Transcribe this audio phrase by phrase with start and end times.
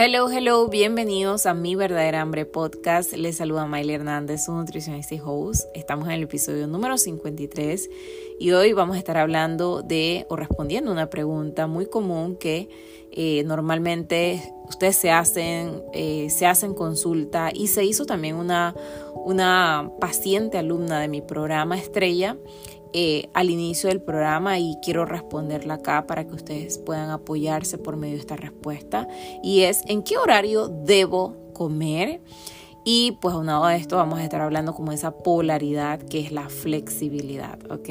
[0.00, 3.14] Hello, hello, bienvenidos a Mi Verdadera Hambre Podcast.
[3.14, 5.64] Les saluda Miley Hernández, su nutricionista y host.
[5.74, 7.90] Estamos en el episodio número 53
[8.38, 12.68] y hoy vamos a estar hablando de o respondiendo una pregunta muy común que
[13.10, 18.76] eh, normalmente ustedes se hacen, eh, se hacen consulta y se hizo también una,
[19.16, 22.36] una paciente alumna de mi programa Estrella
[22.92, 27.96] eh, al inicio del programa y quiero responderla acá para que ustedes puedan apoyarse por
[27.96, 29.06] medio de esta respuesta.
[29.42, 32.20] Y es, ¿en qué horario debo comer?
[32.90, 36.48] Y pues aunado a esto vamos a estar hablando como esa polaridad que es la
[36.48, 37.86] flexibilidad, ¿ok?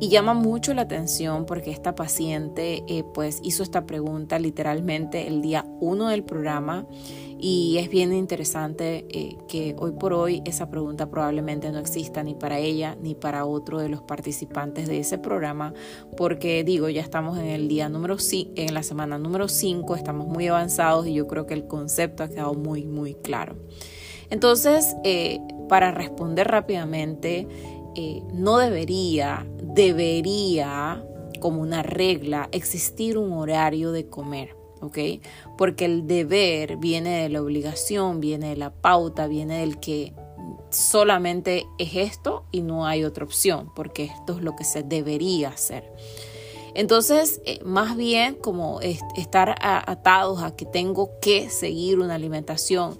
[0.00, 5.42] Y llama mucho la atención porque esta paciente eh, pues hizo esta pregunta literalmente el
[5.42, 6.86] día uno del programa
[7.38, 12.34] y es bien interesante eh, que hoy por hoy esa pregunta probablemente no exista ni
[12.34, 15.72] para ella ni para otro de los participantes de ese programa,
[16.16, 20.26] porque digo, ya estamos en el día número 5, en la semana número 5, estamos
[20.26, 23.54] muy avanzados y yo creo que el concepto ha quedado muy, muy claro.
[24.30, 27.46] Entonces, eh, para responder rápidamente,
[27.94, 31.04] eh, no debería, debería,
[31.40, 34.56] como una regla, existir un horario de comer.
[34.80, 34.98] ¿ok?
[35.58, 40.14] Porque el deber viene de la obligación, viene de la pauta, viene del que
[40.70, 45.50] solamente es esto y no hay otra opción, porque esto es lo que se debería
[45.50, 45.92] hacer.
[46.74, 52.96] Entonces, eh, más bien como estar atados a que tengo que seguir una alimentación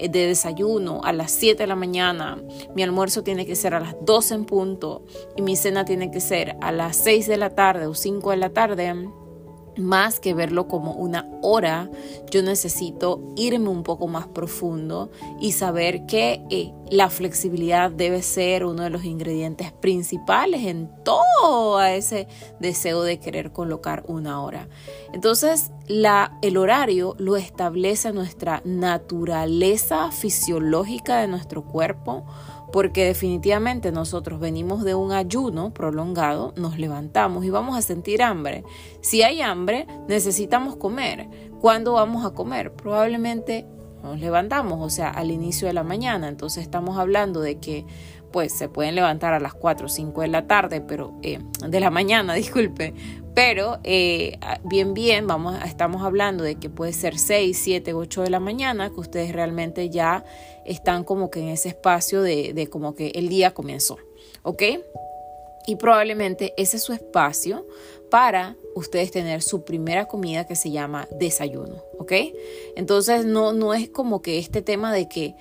[0.00, 2.42] de desayuno a las 7 de la mañana,
[2.74, 5.02] mi almuerzo tiene que ser a las 12 en punto
[5.36, 8.36] y mi cena tiene que ser a las 6 de la tarde o 5 de
[8.36, 8.94] la tarde,
[9.78, 11.90] más que verlo como una hora,
[12.30, 18.64] yo necesito irme un poco más profundo y saber que eh, la flexibilidad debe ser
[18.64, 22.28] uno de los ingredientes principales en todo ese
[22.60, 24.68] deseo de querer colocar una hora.
[25.12, 25.70] Entonces,
[26.42, 32.24] el horario lo establece nuestra naturaleza fisiológica de nuestro cuerpo
[32.72, 38.64] porque definitivamente nosotros venimos de un ayuno prolongado, nos levantamos y vamos a sentir hambre.
[39.00, 41.28] Si hay hambre, necesitamos comer.
[41.60, 42.72] ¿Cuándo vamos a comer?
[42.72, 43.66] Probablemente
[44.02, 46.28] nos levantamos, o sea, al inicio de la mañana.
[46.28, 47.84] Entonces estamos hablando de que
[48.32, 51.80] pues se pueden levantar a las 4 o 5 de la tarde, pero eh, de
[51.80, 52.94] la mañana, disculpe,
[53.34, 58.30] pero eh, bien, bien, vamos, estamos hablando de que puede ser 6, 7, 8 de
[58.30, 60.24] la mañana, que ustedes realmente ya
[60.64, 63.98] están como que en ese espacio de, de como que el día comenzó,
[64.42, 64.62] ¿ok?
[65.66, 67.66] Y probablemente ese es su espacio
[68.10, 72.12] para ustedes tener su primera comida que se llama desayuno, ¿ok?
[72.74, 75.34] Entonces no, no es como que este tema de que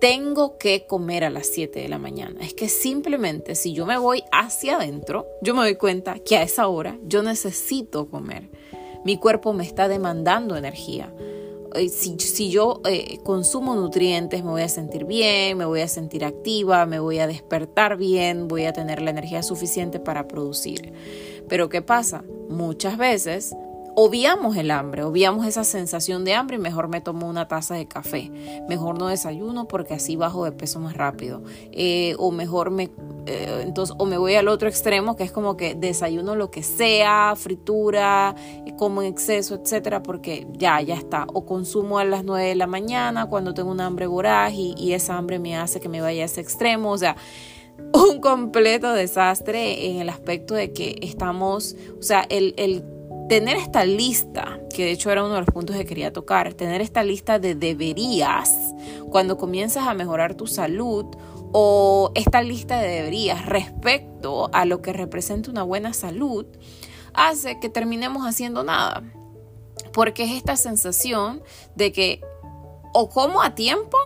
[0.00, 2.40] tengo que comer a las 7 de la mañana.
[2.40, 6.42] Es que simplemente si yo me voy hacia adentro, yo me doy cuenta que a
[6.42, 8.50] esa hora yo necesito comer.
[9.04, 11.12] Mi cuerpo me está demandando energía.
[11.74, 15.88] Eh, si, si yo eh, consumo nutrientes, me voy a sentir bien, me voy a
[15.88, 20.92] sentir activa, me voy a despertar bien, voy a tener la energía suficiente para producir.
[21.48, 22.24] Pero ¿qué pasa?
[22.48, 23.54] Muchas veces
[23.96, 27.86] obviamos el hambre, obviamos esa sensación de hambre y mejor me tomo una taza de
[27.86, 28.30] café,
[28.68, 32.90] mejor no desayuno porque así bajo de peso más rápido, eh, o mejor me,
[33.26, 36.62] eh, entonces, o me voy al otro extremo que es como que desayuno lo que
[36.62, 38.34] sea, fritura,
[38.76, 42.66] como en exceso, etcétera, porque ya, ya está, o consumo a las 9 de la
[42.66, 46.22] mañana cuando tengo un hambre voraz y, y esa hambre me hace que me vaya
[46.22, 47.16] a ese extremo, o sea,
[47.92, 52.82] un completo desastre en el aspecto de que estamos, o sea, el, el
[53.28, 56.80] tener esta lista, que de hecho era uno de los puntos que quería tocar, tener
[56.80, 58.54] esta lista de deberías
[59.10, 61.06] cuando comienzas a mejorar tu salud
[61.52, 66.46] o esta lista de deberías respecto a lo que representa una buena salud,
[67.12, 69.02] hace que terminemos haciendo nada.
[69.92, 71.42] Porque es esta sensación
[71.76, 72.20] de que
[72.92, 73.96] o como a tiempo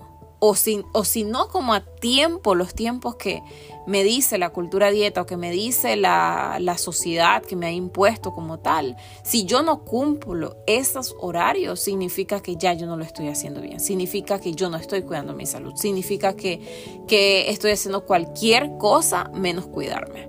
[0.40, 3.42] o si, o si no como a tiempo, los tiempos que
[3.86, 7.72] me dice la cultura dieta o que me dice la, la, sociedad que me ha
[7.72, 13.04] impuesto como tal, si yo no cumplo esos horarios, significa que ya yo no lo
[13.04, 17.72] estoy haciendo bien, significa que yo no estoy cuidando mi salud, significa que, que estoy
[17.72, 20.28] haciendo cualquier cosa menos cuidarme.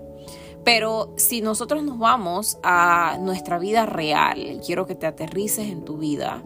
[0.64, 5.98] Pero si nosotros nos vamos a nuestra vida real, quiero que te aterrices en tu
[5.98, 6.44] vida,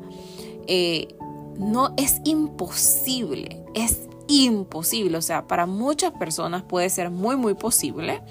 [0.68, 1.16] eh,
[1.58, 5.18] no es imposible, es imposible.
[5.18, 8.22] O sea, para muchas personas puede ser muy, muy posible.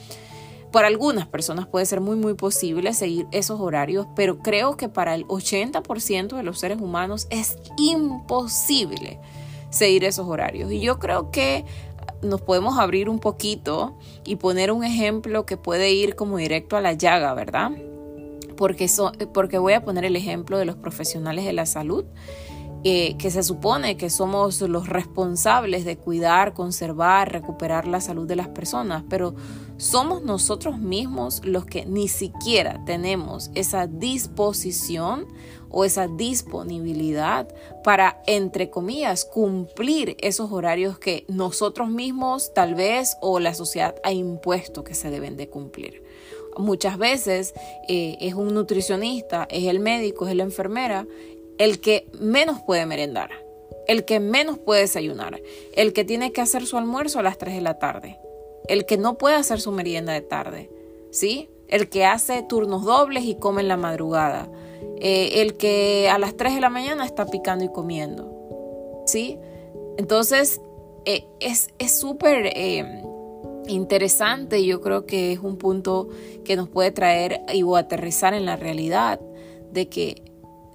[0.70, 5.14] Para algunas personas puede ser muy, muy posible seguir esos horarios, pero creo que para
[5.14, 9.20] el 80% de los seres humanos es imposible
[9.68, 10.72] seguir esos horarios.
[10.72, 11.66] Y yo creo que
[12.22, 16.80] nos podemos abrir un poquito y poner un ejemplo que puede ir como directo a
[16.80, 17.72] la llaga, ¿verdad?
[18.56, 18.88] Porque,
[19.34, 22.04] porque voy a poner el ejemplo de los profesionales de la salud
[22.84, 28.34] eh, que se supone que somos los responsables de cuidar, conservar, recuperar la salud de
[28.34, 29.34] las personas, pero
[29.76, 35.26] somos nosotros mismos los que ni siquiera tenemos esa disposición
[35.70, 37.48] o esa disponibilidad
[37.84, 44.12] para, entre comillas, cumplir esos horarios que nosotros mismos tal vez o la sociedad ha
[44.12, 46.02] impuesto que se deben de cumplir.
[46.58, 47.54] Muchas veces
[47.88, 51.06] eh, es un nutricionista, es el médico, es la enfermera
[51.58, 53.30] el que menos puede merendar,
[53.86, 55.40] el que menos puede desayunar,
[55.74, 58.18] el que tiene que hacer su almuerzo a las 3 de la tarde,
[58.68, 60.70] el que no puede hacer su merienda de tarde,
[61.10, 61.48] ¿sí?
[61.68, 64.48] El que hace turnos dobles y come en la madrugada,
[64.98, 69.38] eh, el que a las 3 de la mañana está picando y comiendo, ¿sí?
[69.98, 70.60] Entonces,
[71.04, 71.68] eh, es
[71.98, 73.02] súper eh,
[73.68, 76.08] interesante yo creo que es un punto
[76.44, 79.20] que nos puede traer y o aterrizar en la realidad
[79.70, 80.22] de que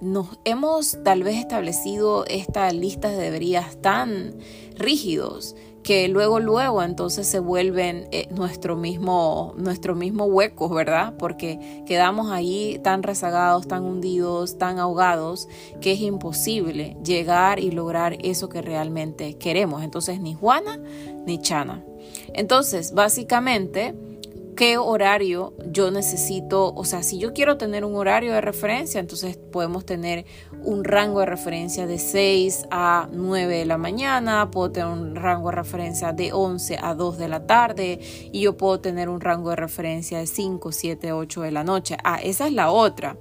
[0.00, 4.34] nos hemos tal vez establecido estas listas de deberías tan
[4.76, 11.14] rígidos que luego luego entonces se vuelven eh, nuestro mismo nuestro mismo hueco, ¿verdad?
[11.18, 15.48] Porque quedamos ahí tan rezagados, tan hundidos, tan ahogados
[15.80, 19.82] que es imposible llegar y lograr eso que realmente queremos.
[19.82, 20.78] Entonces ni Juana
[21.24, 21.84] ni Chana.
[22.34, 23.94] Entonces, básicamente
[24.58, 29.36] qué horario yo necesito, o sea, si yo quiero tener un horario de referencia, entonces
[29.36, 30.26] podemos tener
[30.64, 35.50] un rango de referencia de 6 a 9 de la mañana, puedo tener un rango
[35.50, 38.00] de referencia de 11 a 2 de la tarde
[38.32, 41.96] y yo puedo tener un rango de referencia de 5, 7, 8 de la noche.
[42.02, 43.16] Ah, esa es la otra.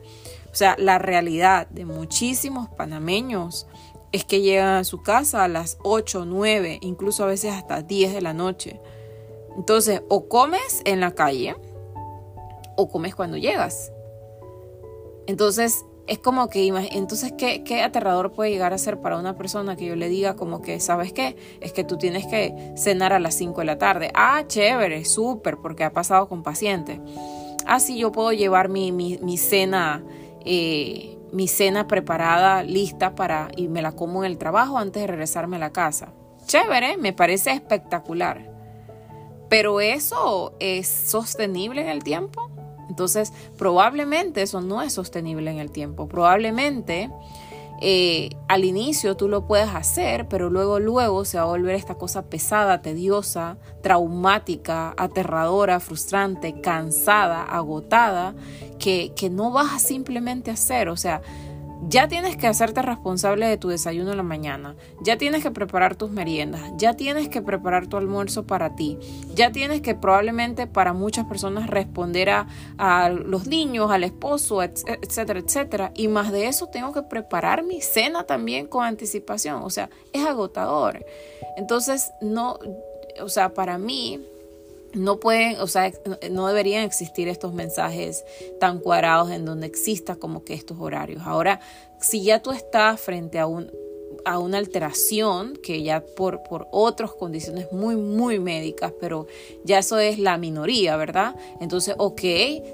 [0.52, 3.68] O sea, la realidad de muchísimos panameños
[4.12, 8.16] es que llegan a su casa a las 8, 9, incluso a veces hasta 10
[8.16, 8.82] de la noche.
[9.58, 11.56] Entonces, o comes en la calle
[12.76, 13.92] o comes cuando llegas.
[15.26, 19.76] Entonces, es como que, entonces, ¿qué, ¿qué, aterrador puede llegar a ser para una persona
[19.76, 21.36] que yo le diga como que, ¿sabes qué?
[21.60, 24.12] Es que tú tienes que cenar a las 5 de la tarde.
[24.14, 27.00] Ah, chévere, súper, porque ha pasado con pacientes.
[27.66, 30.04] Ah, sí, yo puedo llevar mi, mi, cena,
[30.46, 35.08] eh, mi cena preparada, lista para, y me la como en el trabajo antes de
[35.08, 36.14] regresarme a la casa.
[36.46, 38.57] Chévere, me parece espectacular.
[39.50, 42.52] Pero eso es sostenible en el tiempo.
[42.90, 46.08] Entonces, probablemente eso no es sostenible en el tiempo.
[46.08, 47.10] Probablemente
[47.80, 51.96] eh, al inicio tú lo puedes hacer, pero luego, luego se va a volver esta
[51.96, 58.34] cosa pesada, tediosa, traumática, aterradora, frustrante, cansada, agotada,
[58.80, 60.90] que, que no vas a simplemente hacer.
[60.90, 61.22] O sea,
[61.84, 65.96] ya tienes que hacerte responsable de tu desayuno en la mañana, ya tienes que preparar
[65.96, 68.98] tus meriendas, ya tienes que preparar tu almuerzo para ti,
[69.34, 72.48] ya tienes que probablemente para muchas personas responder a,
[72.78, 75.92] a los niños, al esposo, etcétera, etcétera.
[75.96, 80.26] Y más de eso tengo que preparar mi cena también con anticipación, o sea, es
[80.26, 81.06] agotador.
[81.58, 82.60] Entonces, no,
[83.22, 84.22] o sea, para mí
[84.98, 85.92] no pueden, o sea,
[86.32, 88.26] no deberían existir estos mensajes
[88.60, 91.24] tan cuadrados en donde exista como que estos horarios.
[91.26, 91.60] Ahora,
[92.00, 93.72] si ya tú estás frente a un
[94.26, 99.28] a una alteración que ya por, por otras condiciones muy, muy médicas, pero
[99.64, 101.36] ya eso es la minoría, ¿verdad?
[101.62, 102.22] Entonces, ok,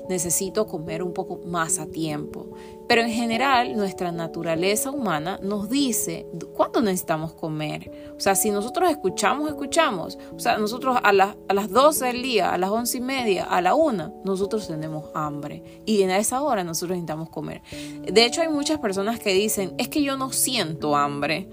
[0.10, 2.48] necesito comer un poco más a tiempo.
[2.88, 8.14] Pero en general, nuestra naturaleza humana nos dice cuándo necesitamos comer.
[8.16, 10.18] O sea, si nosotros escuchamos, escuchamos.
[10.36, 13.62] O sea, nosotros a, a las 12 del día, a las 11 y media, a
[13.62, 15.82] la 1, nosotros tenemos hambre.
[15.86, 17.62] Y en esa hora nosotros necesitamos comer.
[18.06, 21.50] De hecho, hay muchas personas que dicen, es que yo no siento hambre.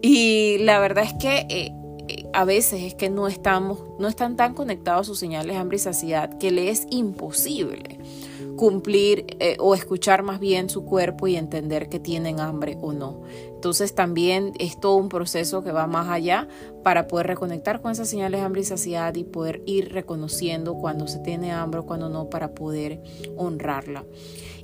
[0.00, 1.46] Y la verdad es que...
[1.48, 1.72] Eh,
[2.08, 5.76] eh, a veces es que no estamos, no están tan conectados sus señales de hambre
[5.76, 7.97] y saciedad que le es imposible
[8.58, 13.22] cumplir eh, o escuchar más bien su cuerpo y entender que tienen hambre o no.
[13.54, 16.48] Entonces también es todo un proceso que va más allá
[16.82, 21.06] para poder reconectar con esas señales de hambre y saciedad y poder ir reconociendo cuando
[21.06, 23.00] se tiene hambre o cuando no para poder
[23.36, 24.04] honrarla.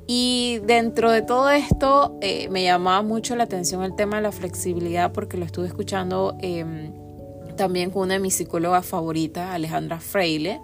[0.06, 4.32] Y dentro de todo esto eh, me llamaba mucho la atención el tema de la
[4.32, 6.92] flexibilidad porque lo estuve escuchando em,
[7.56, 10.60] también con una de mis psicólogas favoritas, Alejandra Freile.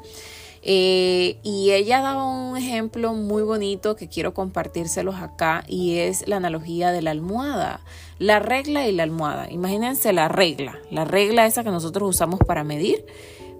[0.63, 6.37] Eh, y ella daba un ejemplo muy bonito que quiero compartírselos acá y es la
[6.37, 7.81] analogía de la almohada,
[8.19, 9.51] la regla y la almohada.
[9.51, 13.07] Imagínense la regla, la regla esa que nosotros usamos para medir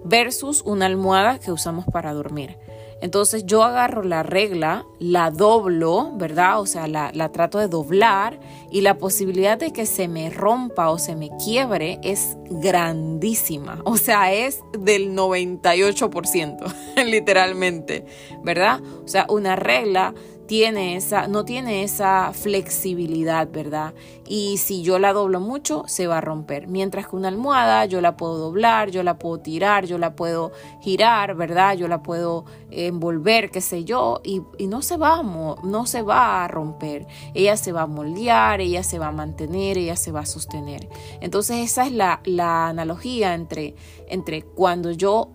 [0.03, 2.57] versus una almohada que usamos para dormir.
[3.01, 6.61] Entonces yo agarro la regla, la doblo, ¿verdad?
[6.61, 8.39] O sea, la, trato de doblar
[8.69, 13.81] y la posibilidad de que se me rompa o se me quiebre es grandísima.
[13.85, 16.73] O sea, es del 98%,
[17.05, 18.05] literalmente,
[18.43, 18.79] ¿verdad?
[19.03, 20.13] O sea, una regla
[20.51, 23.93] tiene esa, no tiene esa flexibilidad, ¿verdad?
[24.27, 26.67] Y si yo la doblo mucho, se va a romper.
[26.67, 30.51] Mientras que una almohada yo la puedo doblar, yo la puedo tirar, yo la puedo
[30.81, 31.77] girar, ¿verdad?
[31.77, 36.49] Yo la puedo envolver, qué sé yo, y, no, se va, no se va a
[36.49, 37.07] romper.
[37.33, 40.89] Ella se va a moldear, ella se va a mantener, ella se va a sostener.
[41.21, 42.19] Entonces esa es la,
[42.67, 43.75] analogía entre,
[44.09, 45.29] entre cuando yo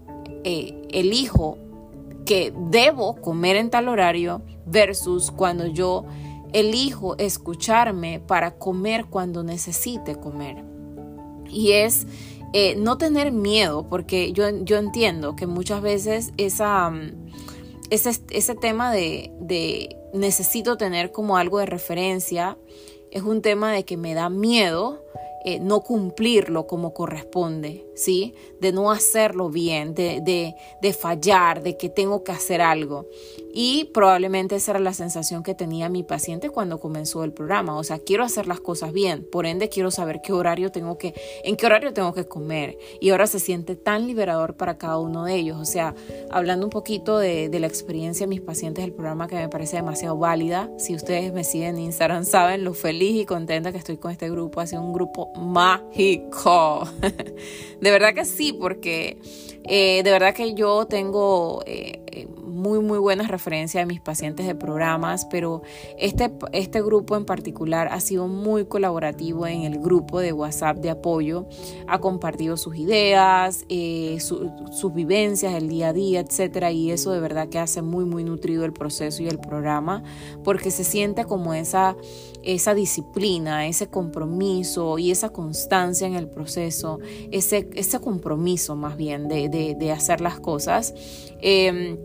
[0.44, 1.56] eh, elijo
[2.26, 6.04] que debo comer en tal horario versus cuando yo
[6.52, 10.62] elijo escucharme para comer cuando necesite comer.
[11.48, 12.06] Y es
[12.52, 17.30] eh, no tener miedo, porque yo, yo entiendo que muchas veces esa, mm,
[17.90, 22.58] ese, ese tema de, de necesito tener como algo de referencia
[23.10, 25.04] es un tema de que me da miedo
[25.44, 28.34] eh, no cumplirlo como corresponde, ¿sí?
[28.60, 33.06] De no hacerlo bien, de, de, de, fallar, de que tengo que hacer algo.
[33.52, 37.76] Y probablemente esa era la sensación que tenía mi paciente cuando comenzó el programa.
[37.76, 41.14] O sea, quiero hacer las cosas bien, por ende quiero saber qué horario tengo que,
[41.42, 42.78] en qué horario tengo que comer.
[43.00, 45.58] Y ahora se siente tan liberador para cada uno de ellos.
[45.58, 45.94] O sea,
[46.30, 49.76] hablando un poquito de, de la experiencia de mis pacientes del programa que me parece
[49.76, 50.70] demasiado válida.
[50.78, 54.30] Si ustedes me siguen en Instagram saben lo feliz y contenta que estoy con este
[54.30, 54.60] grupo.
[54.60, 56.86] Ha sido un grupo mágico.
[57.86, 59.16] de verdad que sí, porque
[59.62, 64.54] eh, de verdad que yo tengo eh, muy, muy buenas referencias de mis pacientes de
[64.54, 65.62] programas, pero
[65.98, 70.90] este, este grupo en particular ha sido muy colaborativo en el grupo de WhatsApp de
[70.90, 71.46] apoyo.
[71.86, 73.64] Ha compartido sus ideas,
[74.18, 78.24] sus vivencias, el día a día, etcétera, y eso de verdad que hace muy, muy
[78.24, 80.02] nutrido el proceso y el programa,
[80.42, 81.96] porque se siente como esa
[82.46, 87.00] esa disciplina, ese compromiso y esa constancia en el proceso,
[87.32, 90.94] ese, ese compromiso más bien de, hacer las cosas.
[91.40, 91.98] Em,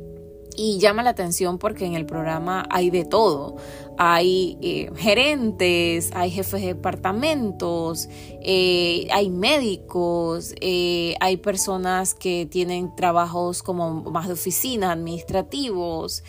[0.55, 3.55] y llama la atención porque en el programa hay de todo.
[3.97, 8.09] Hay eh, gerentes, hay jefes de departamentos,
[8.41, 16.23] eh, hay médicos, eh, hay personas que tienen trabajos como más de oficina, administrativos,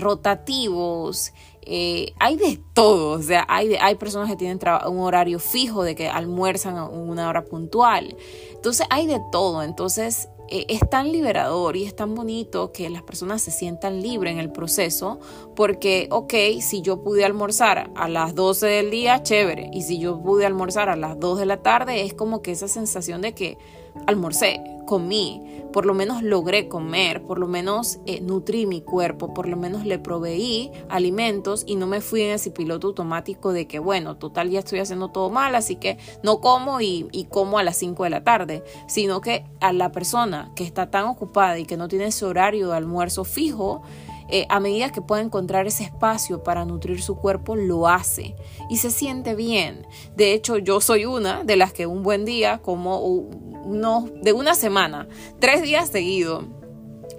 [0.00, 1.32] rotativos.
[1.70, 6.08] Hay de todo, o sea, hay, hay personas que tienen un horario fijo de que
[6.08, 8.16] almuerzan a una hora puntual.
[8.52, 13.02] Entonces hay de todo, entonces eh, es tan liberador y es tan bonito que las
[13.02, 15.18] personas se sientan libres en el proceso
[15.54, 20.20] porque, ok, si yo pude almorzar a las 12 del día, chévere, y si yo
[20.22, 23.58] pude almorzar a las 2 de la tarde, es como que esa sensación de que
[24.06, 29.48] almorcé, comí, por lo menos logré comer, por lo menos eh, nutrí mi cuerpo, por
[29.48, 33.78] lo menos le proveí alimentos y no me fui en ese piloto automático de que,
[33.78, 37.62] bueno, total ya estoy haciendo todo mal, así que no como y, y como a
[37.62, 41.66] las 5 de la tarde, sino que a la persona que está tan ocupada y
[41.66, 43.82] que no tiene ese horario de almuerzo fijo,
[44.28, 48.34] eh, a medida que puede encontrar ese espacio para nutrir su cuerpo, lo hace
[48.68, 49.86] y se siente bien.
[50.16, 54.54] De hecho, yo soy una de las que un buen día, como uno, de una
[54.54, 55.08] semana,
[55.40, 56.44] tres días seguidos,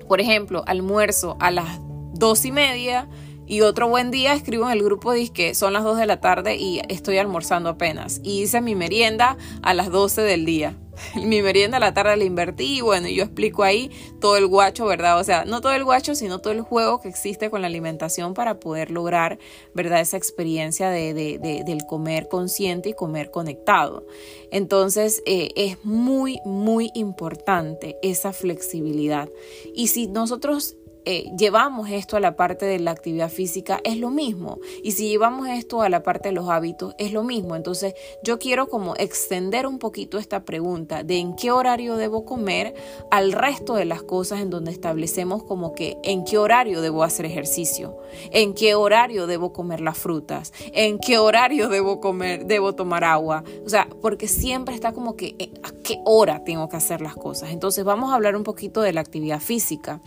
[0.07, 1.79] por ejemplo, almuerzo a las
[2.13, 3.07] dos y media,
[3.49, 6.55] y otro buen día escribo en el grupo que son las dos de la tarde
[6.55, 8.21] y estoy almorzando apenas.
[8.23, 10.77] Y hice mi merienda a las 12 del día.
[11.15, 14.85] mi merienda a la tarde la invertí y bueno, yo explico ahí todo el guacho,
[14.85, 15.19] ¿verdad?
[15.19, 18.33] O sea, no todo el guacho, sino todo el juego que existe con la alimentación
[18.33, 19.39] para poder lograr,
[19.73, 20.01] ¿verdad?
[20.01, 24.05] Esa experiencia de, del comer consciente y comer conectado.
[24.51, 29.29] Entonces, eh, es muy, muy importante esa flexibilidad.
[29.73, 30.75] Y si nosotros
[31.05, 34.59] eh, llevamos esto a la parte de la actividad física, es lo mismo.
[34.83, 37.55] Y si llevamos esto a la parte de los hábitos, es lo mismo.
[37.55, 42.73] Entonces, yo quiero como extender un poquito esta pregunta de en qué horario debo comer
[43.11, 47.25] al resto de las cosas en donde establecemos como que en qué horario debo hacer
[47.25, 47.97] ejercicio,
[48.31, 53.43] en qué horario debo comer las frutas, en qué horario debo comer, debo tomar agua.
[53.65, 57.15] O sea, porque siempre está como que eh, a qué hora tengo que hacer las
[57.15, 57.51] cosas.
[57.51, 60.01] Entonces, vamos a hablar un poquito de la actividad física.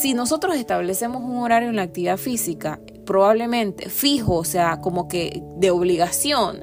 [0.00, 5.42] Si nosotros establecemos un horario en la actividad física, probablemente fijo, o sea, como que
[5.56, 6.62] de obligación,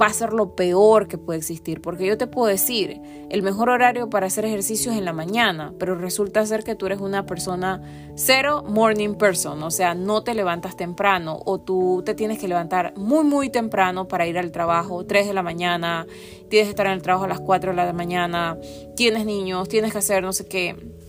[0.00, 1.82] va a ser lo peor que puede existir.
[1.82, 5.74] Porque yo te puedo decir, el mejor horario para hacer ejercicio es en la mañana,
[5.78, 7.82] pero resulta ser que tú eres una persona
[8.14, 12.94] cero morning person, o sea, no te levantas temprano o tú te tienes que levantar
[12.96, 16.06] muy, muy temprano para ir al trabajo, 3 de la mañana,
[16.48, 18.56] tienes que estar en el trabajo a las 4 de la mañana,
[18.96, 20.99] tienes niños, tienes que hacer no sé qué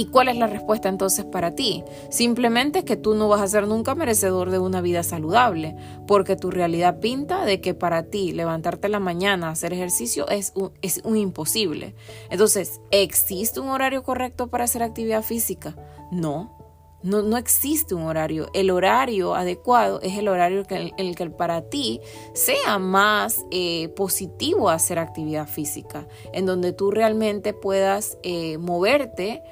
[0.00, 1.84] ¿Y cuál es la respuesta entonces para ti?
[2.08, 5.76] Simplemente que tú no vas a ser nunca merecedor de una vida saludable,
[6.06, 10.52] porque tu realidad pinta de que para ti levantarte la mañana a hacer ejercicio es
[10.54, 11.94] un, es un imposible.
[12.30, 15.76] Entonces, ¿existe un horario correcto para hacer actividad física?
[16.10, 16.56] No.
[17.02, 18.48] No, no, existe un horario.
[18.54, 22.00] El horario adecuado es el horario en el, que para ti
[22.34, 29.42] sea más eh, positivo hacer actividad física, en donde tú realmente puedas eh, moverte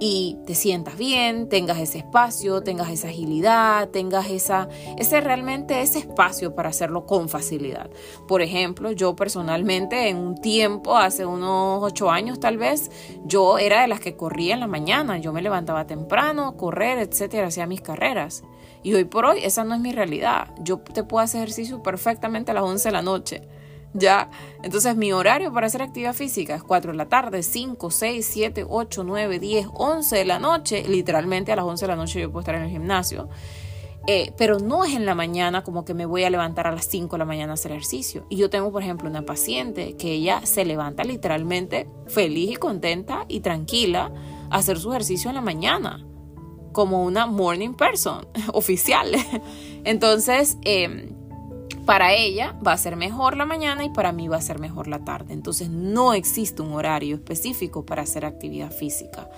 [0.00, 5.98] y te sientas bien, tengas ese espacio, tengas esa agilidad, tengas esa, ese realmente ese
[5.98, 7.90] espacio para hacerlo con facilidad.
[8.26, 12.90] Por ejemplo, yo personalmente en un tiempo, hace unos ocho años tal vez,
[13.24, 17.48] yo era de las que corría en la mañana, yo me levantaba temprano, correr, etcétera,
[17.48, 18.44] hacía mis carreras.
[18.82, 20.54] Y hoy por hoy esa no es mi realidad.
[20.60, 23.48] Yo te puedo hacer ejercicio perfectamente a las 11 de la noche
[23.94, 24.30] ¿ya?
[24.62, 28.66] Entonces mi horario para hacer actividad física es 4 de la tarde, 5, 6, 7,
[28.68, 30.84] 8, 9, 10, 11 de la noche.
[30.88, 33.28] Literalmente a las 11 de la noche yo puedo estar en el gimnasio.
[34.10, 36.86] Eh, pero no es en la mañana como que me voy a levantar a las
[36.86, 38.24] 5 de la mañana a hacer ejercicio.
[38.30, 43.26] Y yo tengo, por ejemplo, una paciente que ella se levanta literalmente feliz y contenta
[43.28, 44.10] y tranquila
[44.50, 46.06] a hacer su ejercicio en la mañana,
[46.72, 49.12] como una morning person oficial.
[49.84, 51.12] Entonces, eh,
[51.88, 54.88] para ella va a ser mejor la mañana y para mí va a ser mejor
[54.88, 55.32] la tarde.
[55.32, 59.30] Entonces no existe un horario específico para hacer actividad física.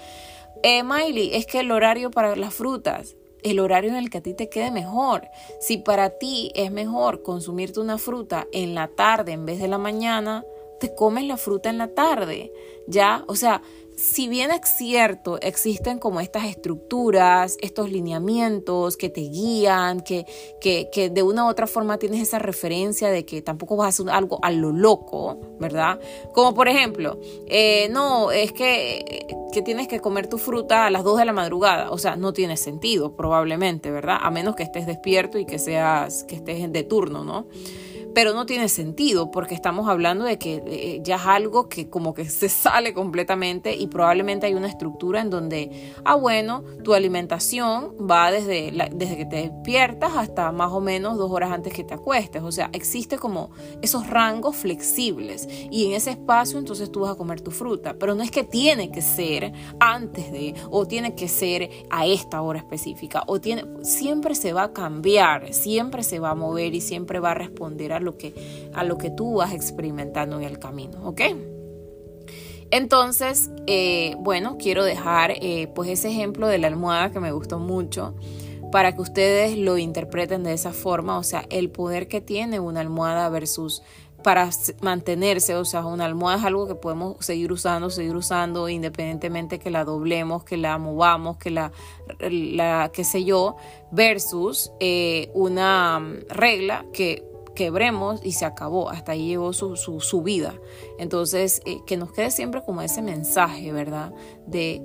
[0.65, 3.15] Eh, Miley, es que el horario para las frutas,
[3.45, 5.29] el horario en el que a ti te quede mejor.
[5.61, 9.79] Si para ti es mejor consumirte una fruta en la tarde en vez de la
[9.79, 10.45] mañana,
[10.81, 12.53] te comes la fruta en la tarde,
[12.89, 13.23] ¿ya?
[13.29, 13.63] O sea,
[14.01, 20.25] si bien es cierto, existen como estas estructuras, estos lineamientos que te guían, que,
[20.59, 24.15] que, de una u otra forma tienes esa referencia de que tampoco vas a hacer
[24.15, 26.01] algo a lo loco, ¿verdad?
[26.33, 31.05] Como por ejemplo, eh, no, es que, que tienes que comer tu fruta a las
[31.05, 34.17] 2 de la madrugada, o sea, no tiene sentido probablemente, ¿verdad?
[34.23, 37.47] A menos que estés despierto y que seas, que estés de turno, ¿no?
[38.15, 42.15] Pero no tiene sentido porque estamos hablando de que eh, ya es algo que como
[42.15, 47.95] que se sale completamente y probablemente hay una estructura en donde, ah, bueno, tu alimentación
[48.11, 51.95] va desde, desde que te despiertas hasta más o menos dos horas antes que te
[51.95, 52.43] acuestes.
[52.43, 53.51] O sea, existe como
[53.83, 58.15] esos rangos flexibles y en ese espacio entonces tú vas a comer tu fruta, pero
[58.15, 62.59] no es que tiene que ser antes de o tiene que ser a esta hora
[62.59, 67.21] específica o tiene, siempre se va a cambiar, siempre se va a mover y siempre
[67.21, 71.07] va a responder a lo que, a lo que tú vas experimentando en el camino,
[71.07, 71.21] ¿ok?
[72.71, 77.59] Entonces, eh, bueno, quiero dejar eh, pues ese ejemplo de la almohada que me gustó
[77.59, 78.15] mucho
[78.71, 82.81] para que ustedes lo interpreten de esa forma, o sea, el poder que tiene una
[82.81, 83.83] almohada versus
[84.23, 89.59] para mantenerse, o sea, una almohada es algo que podemos seguir usando, seguir usando, independientemente
[89.59, 91.73] que la doblemos, que la movamos, que la,
[92.19, 93.57] la qué sé yo,
[93.91, 97.30] versus eh, una mm, regla que
[97.61, 100.55] quebremos y se acabó, hasta ahí llegó su, su, vida.
[100.99, 104.15] Entonces, eh, que nos quede siempre como ese mensaje, ¿verdad?
[104.47, 104.83] De,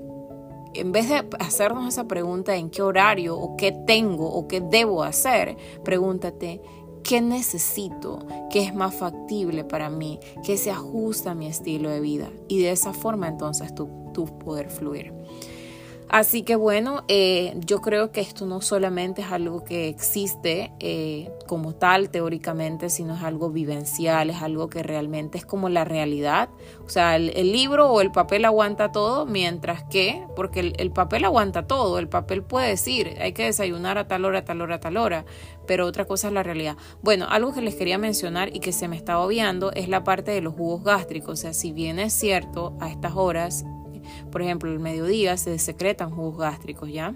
[0.74, 5.04] en vez de hacernos esa pregunta en qué horario o qué tengo o qué debo
[5.04, 6.62] hacer, pregúntate,
[7.02, 8.20] ¿qué necesito?
[8.52, 10.20] ¿Qué es más factible para mí?
[10.44, 12.30] ¿Qué se ajusta a mi estilo de vida?
[12.50, 15.14] Y de esa forma entonces tú, tú poder fluir.
[16.10, 21.32] Así que bueno, eh, yo creo que esto no solamente es algo que existe eh,
[21.48, 26.50] como tal teóricamente, sino es algo vivencial, es algo que realmente es como la realidad.
[26.86, 31.26] O sea, el, libro o el papel aguanta todo, mientras que, porque el, el, papel
[31.26, 34.76] aguanta todo, el papel puede decir, hay que desayunar a tal hora, a tal hora,
[34.76, 35.26] a tal hora,
[35.66, 36.78] pero otra cosa es la realidad.
[37.02, 40.32] Bueno, algo que les quería mencionar y que se me está obviando es la parte
[40.32, 41.40] de los jugos gástricos.
[41.40, 43.66] O sea, si bien es cierto, a estas horas
[44.36, 47.16] por ejemplo, el mediodía se secretan jugos gástricos, ¿ya?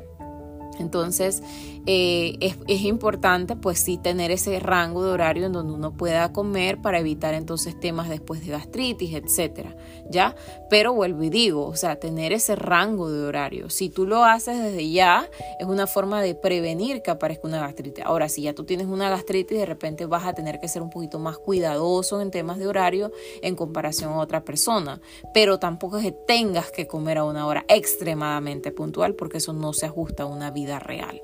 [0.79, 1.43] Entonces,
[1.85, 2.37] eh,
[2.67, 6.99] es, importante, pues sí, tener ese rango de horario en donde uno pueda comer para
[6.99, 9.75] evitar entonces temas después de gastritis, etcétera,
[10.09, 10.35] ¿ya?
[10.69, 13.69] Pero vuelvo y digo, o sea, tener ese rango de horario.
[13.69, 15.27] Si tú lo haces desde ya,
[15.59, 18.05] es una forma de prevenir que aparezca una gastritis.
[18.05, 20.89] Ahora, si ya tú tienes una gastritis, de repente vas a tener que ser un
[20.89, 23.11] poquito más cuidadoso en temas de horario
[23.41, 25.01] en comparación a otra persona.
[25.33, 29.73] Pero tampoco es que tengas que comer a una hora extremadamente puntual, porque eso no
[29.73, 31.19] se ajusta a una vida real.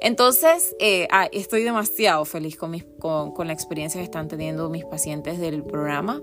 [0.00, 2.72] Entonces, eh, ah, estoy demasiado feliz con,
[3.46, 6.20] la experiencia que están teniendo mis pacientes del programa.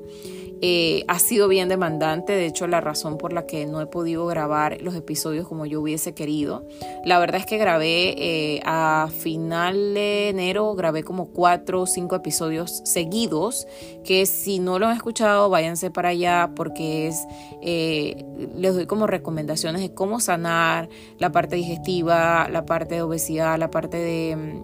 [0.65, 4.25] Eh, ha sido bien demandante, de hecho la razón por la que no he podido
[4.25, 6.65] grabar los episodios como yo hubiese querido.
[7.03, 12.15] La verdad es que grabé eh, a final de enero, grabé como cuatro o cinco
[12.15, 13.67] episodios seguidos,
[14.03, 17.25] que si no lo han escuchado, váyanse para allá porque es,
[17.61, 20.89] les doy como recomendaciones de cómo sanar
[21.19, 24.63] la parte digestiva, la parte de obesidad, la parte de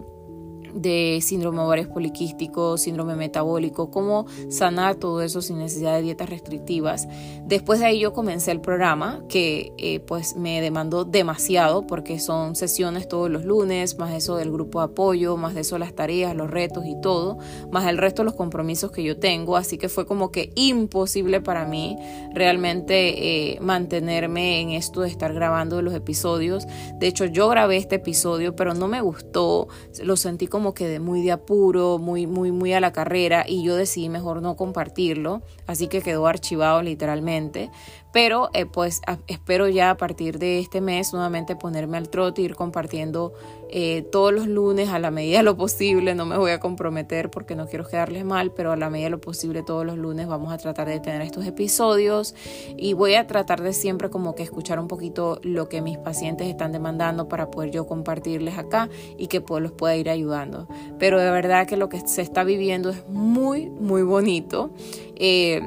[0.74, 7.08] de síndrome ovarios poliquístico, síndrome metabólico, cómo sanar todo eso sin necesidad de dietas restrictivas.
[7.46, 12.56] Después de ahí yo comencé el programa que eh, pues me demandó demasiado porque son
[12.56, 16.34] sesiones todos los lunes, más eso del grupo de apoyo, más de eso las tareas,
[16.34, 17.38] los retos y todo,
[17.70, 21.40] más el resto de los compromisos que yo tengo, así que fue como que imposible
[21.40, 21.96] para mí
[22.34, 26.66] realmente eh, mantenerme en esto de estar grabando los episodios.
[26.98, 29.68] De hecho yo grabé este episodio pero no me gustó,
[30.02, 33.62] lo sentí como como que muy de apuro, muy, muy, muy a la carrera y
[33.62, 37.70] yo decidí mejor no compartirlo, así que quedó archivado literalmente.
[38.12, 42.56] Pero eh, pues espero ya a partir de este mes nuevamente ponerme al trote, ir
[42.56, 43.32] compartiendo
[43.72, 46.14] eh, todos los lunes a la medida de lo posible.
[46.14, 49.10] No me voy a comprometer porque no quiero quedarles mal, pero a la medida de
[49.10, 52.34] lo posible todos los lunes vamos a tratar de tener estos episodios
[52.76, 56.48] y voy a tratar de siempre como que escuchar un poquito lo que mis pacientes
[56.48, 60.66] están demandando para poder yo compartirles acá y que pues los pueda ir ayudando.
[60.98, 64.70] Pero de verdad que lo que se está viviendo es muy, muy bonito.
[65.14, 65.60] Eh,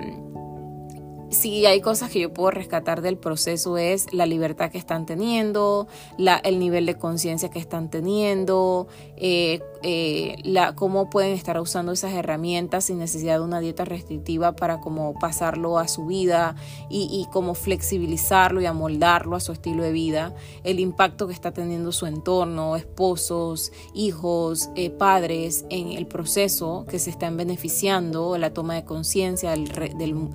[1.33, 5.87] si hay cosas que yo puedo rescatar del proceso es la libertad que están teniendo,
[6.17, 8.87] la, el nivel de conciencia que están teniendo,
[9.25, 14.53] eh, eh, la, cómo pueden estar usando esas herramientas sin necesidad de una dieta restrictiva
[14.53, 16.57] para como pasarlo a su vida
[16.89, 21.93] y, y flexibilizarlo y amoldarlo a su estilo de vida, el impacto que está teniendo
[21.93, 28.75] su entorno, esposos, hijos, eh, padres en el proceso que se están beneficiando, la toma
[28.75, 29.69] de conciencia del,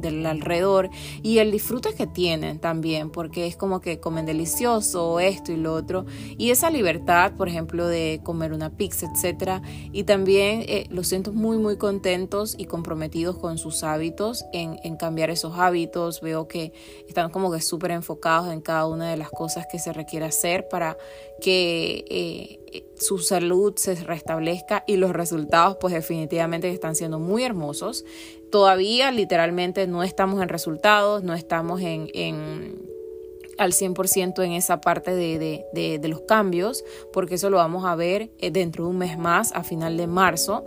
[0.01, 0.89] del, alrededor
[1.23, 5.75] y el disfrute que tienen también, porque es como que comen delicioso, esto y lo
[5.75, 6.07] otro,
[6.39, 9.61] y esa libertad, por ejemplo, de comer una pizza, etc
[9.93, 15.31] y también eh, los siento muy, muy contentos y comprometidos con sus hábitos, en, cambiar
[15.31, 16.21] esos hábitos.
[16.21, 16.73] Veo que
[17.07, 20.69] están como que súper enfocados en cada una de las cosas que se requiere hacer
[20.69, 20.97] para
[21.41, 28.05] que eh, su salud se restablezca y los resultados pues definitivamente están siendo muy hermosos.
[28.51, 32.98] Todavía literalmente no estamos en resultados, no estamos en
[33.59, 38.31] al 100% en esa parte de, de, los cambios, porque eso lo vamos a ver
[38.39, 40.67] eh, dentro de un mes más, a final de marzo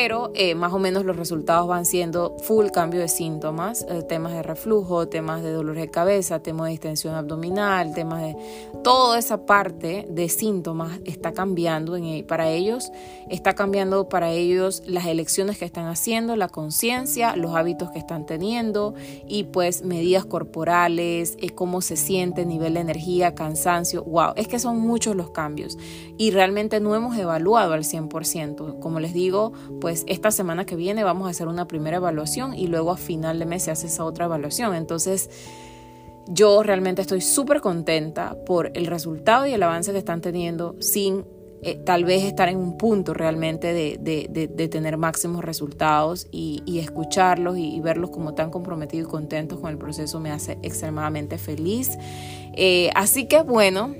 [0.00, 4.32] pero eh, más o menos los resultados van siendo full cambio de síntomas, eh, temas
[4.32, 8.36] de reflujo, temas de dolor de cabeza, temas de distensión abdominal, temas de
[8.84, 12.92] toda esa parte de síntomas está cambiando e, para ellos,
[13.28, 18.24] está cambiando para ellos las elecciones que están haciendo, la conciencia, los hábitos que están
[18.24, 18.94] teniendo
[19.26, 24.60] y pues medidas corporales, eh, cómo se siente, nivel de energía, cansancio, wow, es que
[24.60, 25.76] son muchos los cambios.
[26.18, 31.04] Y realmente no hemos evaluado al 100%, como les digo, pues esta semana que viene
[31.04, 34.04] vamos a hacer una primera evaluación y luego a final de mes se hace esa
[34.04, 34.74] otra evaluación.
[34.74, 35.30] Entonces,
[36.28, 41.24] yo realmente estoy súper contenta por el resultado y el avance que están teniendo sin
[41.60, 47.80] eh, tal vez estar en un punto realmente de, tener máximos resultados y, escucharlos y,
[47.80, 51.90] verlos como tan comprometidos y contentos con el proceso me hace extremadamente feliz.
[52.54, 53.94] Eh, así que bueno,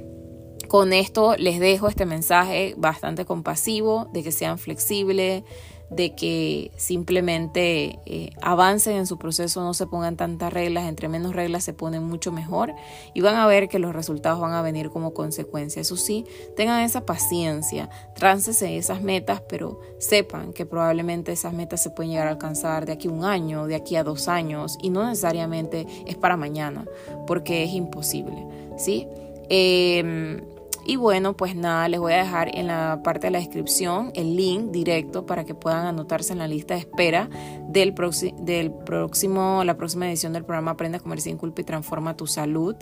[0.68, 5.42] con esto les dejo este mensaje bastante compasivo de que sean flexibles,
[5.90, 11.35] de que simplemente eh, avancen en su proceso, no se pongan tantas reglas, entre menos
[11.35, 12.74] reglas se ponen mucho mejor
[13.14, 15.81] y van a ver que los resultados van a venir como consecuencia.
[15.81, 21.90] Eso sí, tengan esa paciencia, tráncese esas metas, pero sepan que probablemente esas metas se
[21.90, 24.90] pueden llegar a alcanzar de aquí a un año, de aquí a dos años y
[24.90, 26.85] no necesariamente es para mañana,
[27.27, 28.46] porque es imposible,
[28.77, 29.07] ¿sí?
[29.48, 30.42] Eh,
[30.88, 34.37] y bueno, pues nada, les voy a dejar en la parte de la descripción el
[34.37, 37.29] link directo para que puedan anotarse en la lista de espera
[37.68, 42.27] del, próximo, la próxima edición del programa Aprende a comer sin culpa y transforma tu
[42.27, 42.74] salud.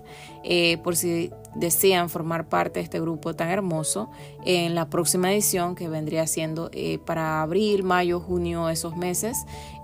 [0.45, 4.09] Eh, por si desean formar parte de este grupo tan hermoso,
[4.45, 9.37] en la próxima edición que vendría siendo eh, para abril, mayo, junio, esos meses,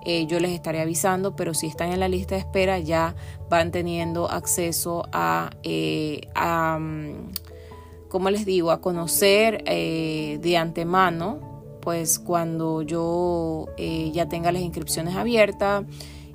[0.05, 3.15] eh, yo les estaré avisando, pero si están en la lista de espera ya
[3.49, 5.49] van teniendo acceso a...
[6.35, 7.51] a mm,
[8.13, 14.61] como les digo, a conocer eh, de antemano, pues cuando yo eh, ya tenga las
[14.61, 15.83] inscripciones abiertas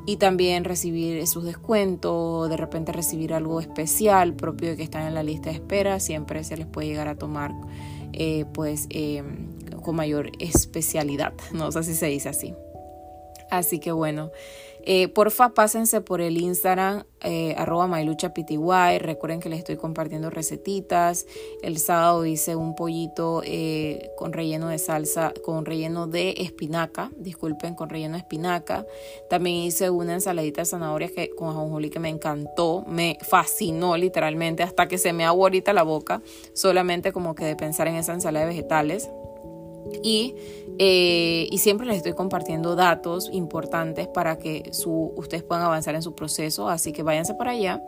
[0.05, 5.15] y también recibir sus descuentos, de repente recibir algo especial propio de que están en
[5.15, 7.55] la lista de espera, siempre se les puede llegar a tomar
[8.13, 8.89] eh, pues
[9.81, 12.55] con mayor especialidad, no sé si se dice así.
[13.53, 14.33] Así que bueno,
[14.91, 18.57] eh, porfa, pásense por el Instagram, eh, arroba mailuchapty.
[18.99, 21.27] Recuerden que les estoy compartiendo recetitas.
[21.61, 27.11] El sábado hice un pollito eh, con relleno de salsa, con relleno de espinaca.
[27.19, 28.87] Disculpen, con relleno de espinaca.
[29.29, 32.83] También hice una ensaladita de zanahorias que, con ajonjolí que me encantó.
[32.89, 36.23] Me fascinó literalmente hasta que se me aguó ahorita la boca.
[36.55, 39.11] Solamente como que de pensar en esa ensalada de vegetales.
[40.03, 40.35] Y,
[40.79, 46.03] eh, y, siempre les estoy compartiendo datos importantes para que su, ustedes puedan avanzar en
[46.03, 46.69] su proceso.
[46.69, 47.83] Así que váyanse para allá.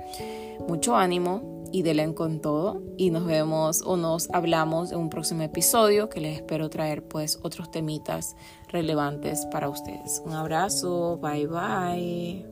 [0.68, 2.82] Mucho ánimo y denle con todo.
[2.96, 7.38] Y nos vemos o nos hablamos en un próximo episodio que les espero traer pues
[7.42, 8.36] otros temitas
[8.68, 10.22] relevantes para ustedes.
[10.24, 11.18] Un abrazo.
[11.18, 12.46] Bye bye.